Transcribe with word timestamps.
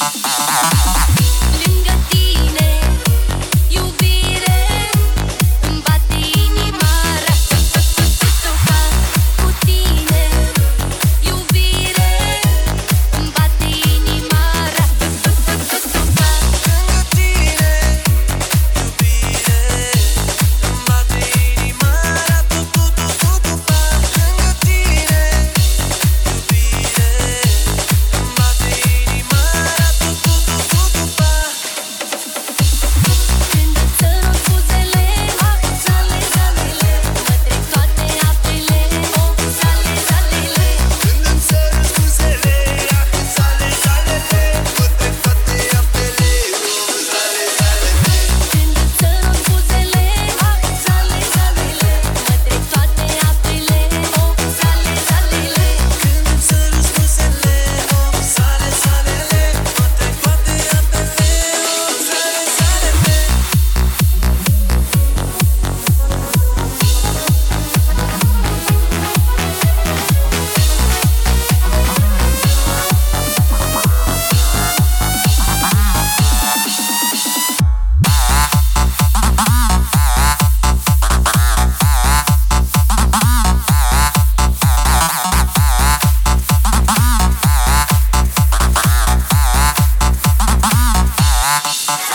Uh-uh. 0.00 0.43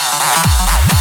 Ah, 0.02 0.12
ah, 0.14 0.22
ah, 0.24 0.66
ah, 0.66 0.94
ah. 0.94 0.99